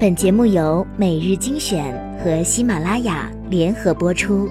[0.00, 4.48] 本节目由每日精选和喜马拉雅联合播出。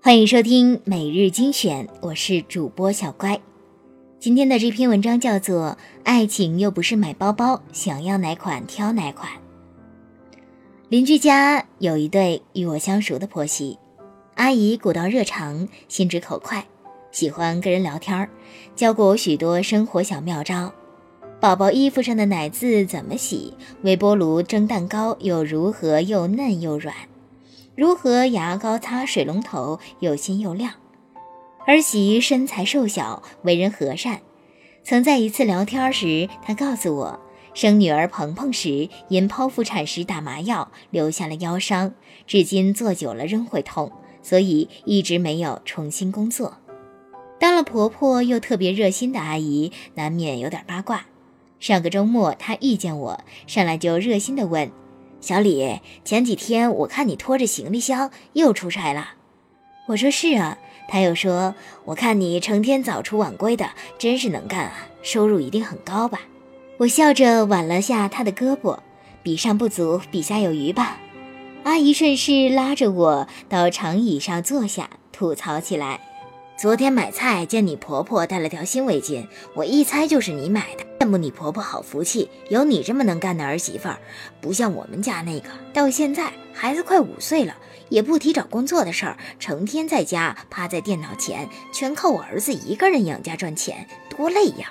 [0.00, 3.40] 欢迎收听每日精选，我是主播小乖。
[4.18, 5.66] 今天的这篇文章叫做
[6.02, 9.30] 《爱情又不是买包包，想要哪款挑哪款》。
[10.88, 13.78] 邻居家有一对与我相熟的婆媳，
[14.34, 16.66] 阿姨古道热肠，心直口快。
[17.12, 18.28] 喜欢跟人聊天儿，
[18.74, 20.72] 教过我许多生活小妙招。
[21.38, 23.52] 宝宝衣服上的奶渍怎么洗？
[23.82, 26.94] 微波炉蒸蛋糕又如何又嫩又软？
[27.76, 30.72] 如何牙膏擦水龙头又新又亮？
[31.66, 34.20] 儿媳身材瘦小，为人和善。
[34.82, 37.20] 曾在一次聊天时，她告诉我，
[37.52, 41.92] 生女儿鹏鹏时因剖腹产时打麻药留下了腰伤，
[42.26, 46.56] 至今坐久了仍会痛，所以一直没有重新工作。
[47.42, 51.06] 当了婆婆又特别热心的阿姨，难免有点八卦。
[51.58, 54.70] 上个周末，她遇见我，上来就热心地问
[55.20, 59.14] ：“小李，前几天我看你拖着行李箱又出差了。”
[59.90, 66.20] 我说：“是啊。”她又说：“我看你成天早出晚归的，真是能干啊，收入一定很高吧？”
[66.78, 68.78] 我笑着挽了下她的胳膊
[69.24, 71.00] ：“比上不足，比下有余吧。”
[71.64, 76.11] 阿姨顺势拉着我到长椅上坐下，吐槽起来。
[76.56, 80.84] 昨天买菜见你婆婆带了条新围巾，我一猜就是你买的。
[81.00, 83.98] 羡慕你婆婆好福气，有你这么能干的儿媳妇儿，
[84.40, 87.56] 不像我们家那个，到现在孩子快五岁了，
[87.88, 94.70] 也不提找工作的事儿，成天在家趴在电脑前，全靠我儿子一个人养家赚钱，多累呀！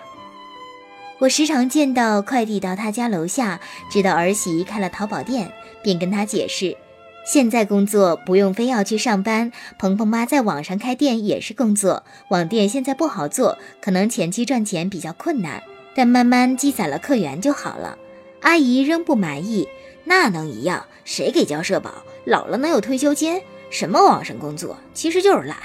[1.20, 3.60] 我时常见到快递到他家楼下，
[3.92, 5.52] 知道儿媳开了淘宝店，
[5.84, 6.78] 便跟他解释。
[7.24, 12.04] 现在工作不用非要去上班，鹏鹏妈在网上开店也是工作。
[12.30, 15.62] 网店现在不好做，可能前期赚钱比较困难，
[15.96, 17.98] 但慢慢积攒了客源就好了。
[18.42, 19.68] 阿姨仍不满意，
[20.06, 20.86] 那能一样？
[21.06, 21.92] 谁给交社保？
[22.26, 23.42] 老了能有退休金？
[23.70, 25.58] 什么网上工作，其实就是懒。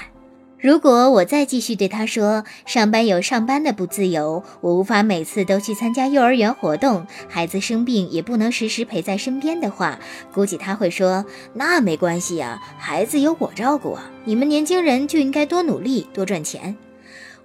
[0.59, 9.99] 如果我再继续对他说，上班有上班的不自由，我无法每次都去参加幼儿园活动，孩子生病也不能时时陪在身边的话，
[10.33, 11.23] 估计他会说
[11.53, 16.75] ：“那没关系呀，孩子有我照顾啊，你们年轻人就应该多努力，多赚钱。”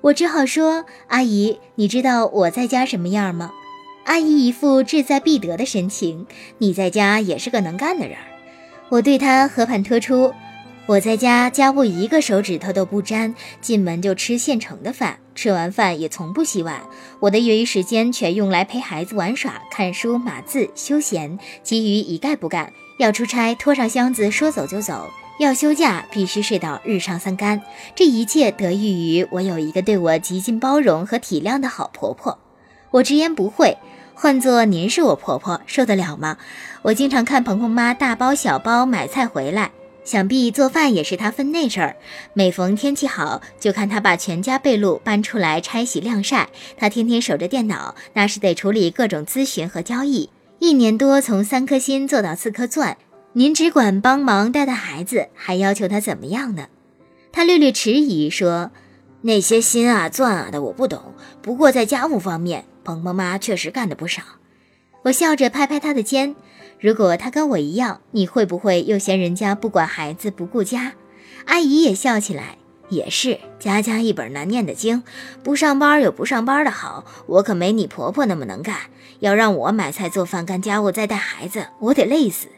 [0.01, 3.51] 我只好说：“阿姨，你知道我在家什么样吗？”
[4.05, 6.27] 阿姨一副志在必得的神情
[6.59, 8.17] ：“你在家也是个能干的人。”
[8.89, 10.33] 我对他和盘托出。
[10.87, 16.83] 我在家家务一个手指头都不沾，进门就吃现成的饭，吃完饭也从不洗碗。
[17.21, 22.73] 我的业余时间全用来陪孩子玩耍、看书、码字、休闲，其余一概不干。
[22.99, 27.63] 要出差，拖上箱子说走就走；要休假，必须睡到日上三竿。
[27.95, 32.39] 这一切得益于我有一个对我极尽包容和体谅的好婆婆。
[32.91, 33.79] 我直言不讳，
[34.15, 36.39] 换做您是我婆婆，受得了吗？
[36.83, 39.71] 我经常看鹏鹏妈大包小包买菜回来。
[40.05, 41.97] 想必做饭也是他分内事儿。
[42.35, 46.49] 每逢天气好，就看他把全家被褥搬出来拆洗晾晒。
[46.77, 50.31] 他天天守着电脑，那是得处理各种咨询和交易。
[50.59, 52.97] 一年多从三颗星做到四颗钻，
[53.33, 56.67] 您只管帮忙带带孩子，还要求他怎么样呢？
[57.33, 58.71] 他略略迟疑说
[59.23, 64.23] ：“那些心啊钻啊的我不懂，不过在家务方面，鹏鹏妈确实干的不少。”
[65.03, 66.35] 我笑着拍拍他的肩。
[66.81, 70.93] 如果他跟我一样，你会不会又嫌人家不管孩子不顾家？
[71.47, 72.59] 阿姨也笑起来，
[72.89, 75.03] 也是家家一本难念的经，
[75.43, 77.05] 不上班有不上班的好。
[77.27, 78.77] 我可没你婆婆那么能干，
[79.21, 82.49] 要让我买菜做饭干家务再带孩子，我得累死。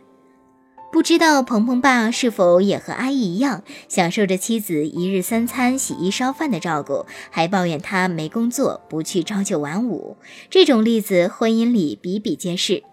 [0.95, 10.17] 不知道鹏鹏爸是否也和阿姨一样，享受着妻子一日三餐、洗衣烧饭的照顾，还抱怨他没工作，不去朝九晚五。
[10.49, 12.85] 这种例子婚姻里比比皆是。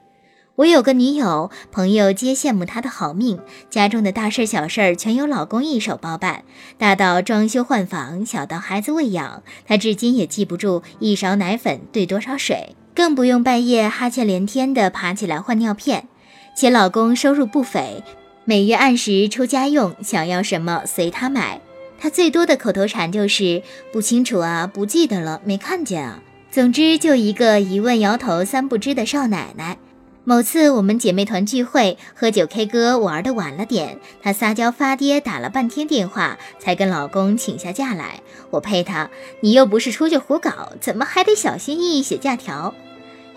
[0.56, 3.40] 我有个女友，朋友皆羡慕她的好命，
[3.70, 6.44] 家中的大事小事全由老公一手包办，
[6.80, 16.08] 大到装修换房，小到孩子喂养，她至今也记不住一勺奶粉兑多少水，更不用半夜哈欠连天的爬起来换尿片。
[16.54, 18.04] 且老公收入不菲，
[18.46, 21.62] 每月按时出家用，想要什么随他买。
[22.00, 23.62] 他最多的口头禅就是
[23.92, 26.22] 不清楚啊，不记得了，没看见啊。
[26.50, 29.78] 总之就一个一问摇头三不知的少奶奶。
[30.24, 38.20] 某次我们姐妹团聚会，喝酒 K 歌玩的晚了点，她撒娇发爹，打了半天电话才跟老公请下假来。
[38.52, 39.10] 我呸她，
[39.40, 42.76] 你又不是出去胡搞，怎么还得小心翼翼写假条？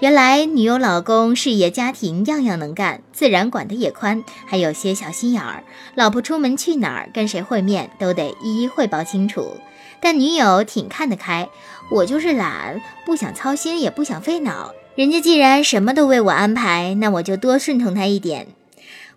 [0.01, 5.63] 原来女友老公事业家庭样样能干，自然管得也宽，还有些小心眼儿。
[5.95, 9.57] 老婆出门去哪儿，跟谁会面，都得一一汇报清楚。
[10.01, 11.49] 但女友挺看得开，
[11.91, 14.75] 我就是懒，不想操心，也不想费脑。
[14.97, 18.49] 人家既然什么都为我安排，那我就多顺从他一点。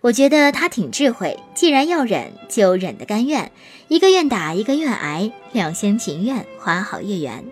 [0.00, 3.50] 我觉得他挺智慧，既然要忍，就忍得甘愿，
[3.88, 7.44] 一个愿打，一个愿挨，两厢情愿，花好月圆。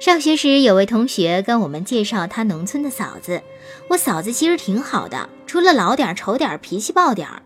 [0.00, 3.42] 上学时，有位同学跟我们介绍他农村的嫂子。
[3.88, 7.42] 我嫂子其实挺好的，除了老点、丑点、脾气暴点儿。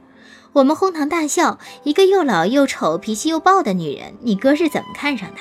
[0.54, 5.36] 我们哄堂大笑，一个又老又丑、脾气又暴的女人，你哥是怎么看上的？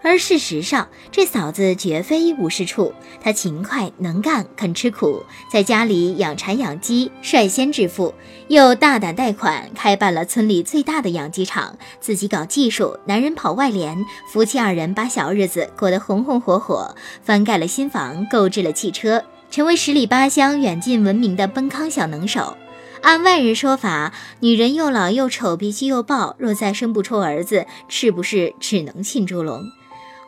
[0.00, 2.94] 而事实上，这嫂子绝非一无是处。
[3.20, 8.14] 她勤快能干，肯吃苦，在家里养蚕养鸡，率先致富，
[8.46, 16.94] 又大胆贷款，开办了村里最大的养鸡场，自己搞技术，男人跑外联，夫妻二人把小日子过得红红火火，
[17.24, 22.56] 翻盖了新房，购置了汽车，成为十里八乡远近闻名的奔康小能手。
[23.02, 29.70] 按外人说法，女人又老又丑，脾气又暴，若再生不出儿子，是不是只能进猪笼？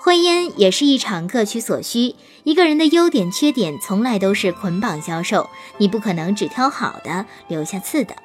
[0.03, 2.15] 婚姻也是一场各取所需，
[2.45, 8.17] 一个人的优点缺点从来都是捆绑销售，你不可能只挑好的留下次的。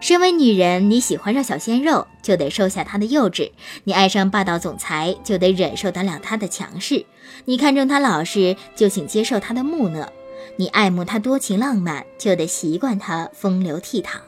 [0.00, 3.52] 身为女人，你喜欢上小鲜肉，就得收下他的幼稚；
[3.84, 7.06] 你爱上霸道总裁，就得忍受得了他的强势；
[7.46, 10.08] 你看中他老实，就请接受他的木讷；
[10.56, 14.18] 你爱慕他多情浪漫，就得习惯他风流倜傥。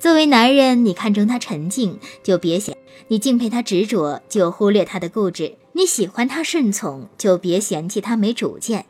[0.00, 2.74] 作为男人，你看中他沉静，就别嫌；
[3.06, 5.54] 你敬佩他执着，就忽略他的固执。
[5.76, 8.82] 你喜欢他顺从，就别嫌弃他没主见；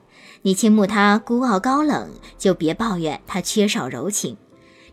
[0.43, 4.37] 你倾慕他孤傲高冷，就别抱怨他缺少柔情。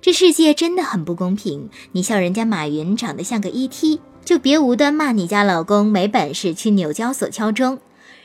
[0.02, 1.70] 这世界真的很不公平。
[1.92, 7.80] 你笑人家马云长得像个 ET，就别无端骂你家老公没本事去纽交所敲钟。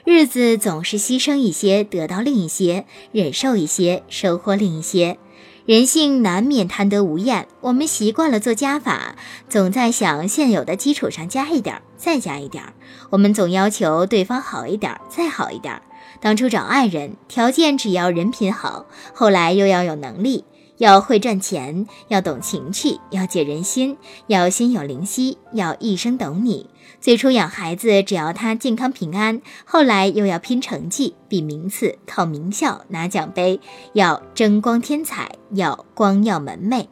[0.04, 5.18] 日子总是牺牲一些得到另一些，忍受一些收获另一些。
[5.66, 9.16] 人性难免贪得无厌，我们习惯了做加法，
[9.48, 12.62] 总在想现有的基础上加一点，再加一点。
[13.10, 15.82] 我们总要求对方好一点，再好一点。
[16.20, 20.44] 当初找爱人，条件只要人品好，后来又要有能力。
[20.78, 23.96] 要会赚钱，要懂情趣，要解人心，
[24.26, 26.69] 要心有灵犀，要一生懂你。
[27.00, 33.61] 最初养孩子，只要他健康平安；后来又要拼成绩，比名次，考名校，拿奖杯，
[33.93, 36.87] 要争光添彩，要光耀门楣。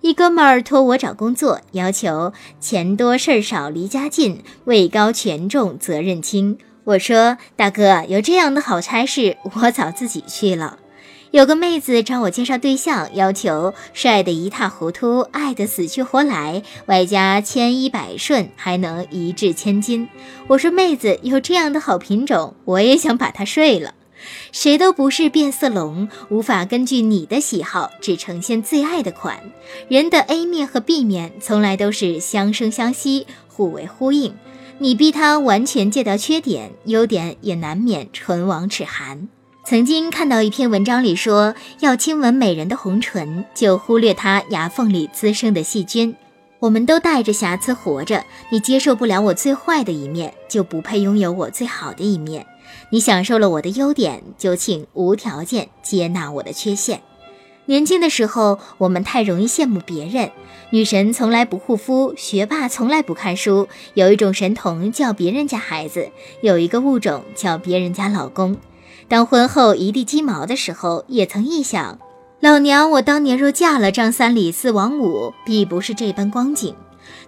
[0.00, 6.58] 一哥们儿托我找工作，要求钱多事儿少，离家近，位高权重，责任轻。
[6.84, 10.80] 我说：“大哥，有这样的好差事，我早自己去了。”
[11.32, 20.06] 有个妹子找我介绍对象，要求帅得一塌糊涂，爱得死去活来，外加千依百顺，还能一掷千金。
[20.46, 23.94] 我说妹子有这样的好品种，我也想把他睡了。
[24.52, 29.40] 谁都不是变色龙，无法根据你的喜好只呈现最爱的款。
[29.88, 34.34] 人的 A 面和 B 面从来都是相生相惜，互为呼应。
[34.76, 39.28] 你逼他完全戒掉缺点，优点也难免唇亡齿寒。
[39.64, 46.14] 曾经看到一篇文章里说，要亲吻美人的红唇，就忽略她牙缝里滋生的细菌。
[46.58, 52.44] 我们都带着瑕疵活着，你接受不了我最坏的一面，就不配拥有我最好的一面。
[52.90, 57.00] 你享受了我的优点，就请无条件接纳我的缺陷。
[57.66, 60.32] 年轻的时候，我们太容易羡慕别人。
[60.70, 63.68] 女神从来不护肤，学霸从来不看书。
[63.94, 66.10] 有一种神童叫别人家孩子，
[66.40, 68.56] 有一个物种叫别人家老公。
[69.12, 71.98] 当婚后一地鸡毛的时候，也曾臆想：
[72.40, 76.74] 老娘我当年若嫁了张三李四王五，必不是这般光景。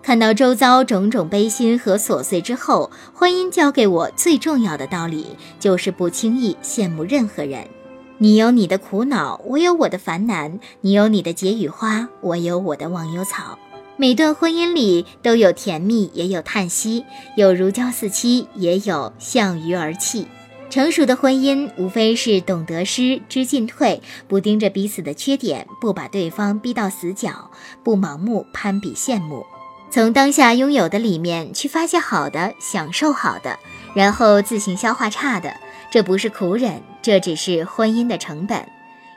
[0.02, 5.26] 看到周遭种种悲心和琐碎之后，婚姻教给我最重要的道理，
[5.60, 7.68] 就是不轻易羡慕任何人。
[8.16, 13.58] 你有你的苦恼，我有我的烦难；你有你的解语花，我有我的忘忧草。
[13.98, 17.04] 每段婚姻里都有甜蜜，也有叹息；
[17.36, 20.26] 有如胶似漆，也有向鱼而泣。
[20.74, 27.52] 成熟的婚姻无非是懂得失，知进退，不盯着彼此的缺点，不把对方逼到死角，
[27.84, 29.46] 不盲目攀比羡慕，
[29.88, 33.56] 从当下拥有的里面去发现好的，享受好的，
[33.94, 35.54] 然后自行消化差的。
[35.92, 38.66] 这不是苦忍，这只是婚姻的成本。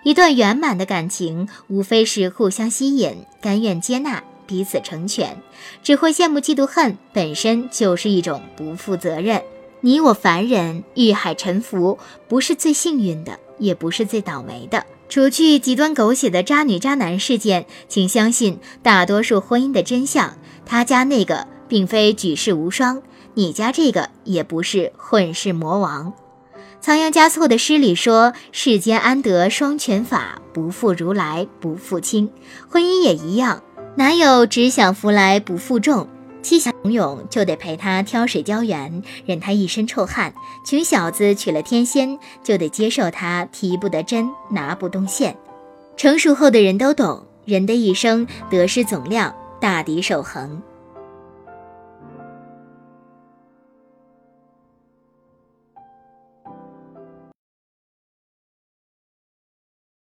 [0.03, 5.35] 一段圆满的感情，无非是互相吸引，甘愿接纳，彼此成全。
[5.81, 9.41] 只会羡慕嫉妒恨，本身就是一种不负责任。
[9.81, 14.85] 你我凡人遇海沉浮，不是最幸运的，也不是最倒霉的。
[15.09, 20.33] 除去极端狗血的渣女渣男事件，请相信大多数婚姻的真相。
[20.65, 23.01] 他家那个并非举世无双，
[23.35, 26.11] 你家这个也不是混世魔王。
[26.81, 32.29] 仓央嘉措的诗里说：“世间安得双全法，不负如来不负卿。”
[32.69, 33.63] 婚姻也一样，
[33.95, 36.07] 哪有只享福来不负重？
[36.47, 40.31] 妻小勇勇就得陪他挑水浇园，任他一身臭汗；
[40.65, 45.35] 穷小子娶了天仙，就得接受他提不得针，拿不动线。
[45.97, 50.63] 成熟后的人都懂，人的一生得失总量，大抵守恒。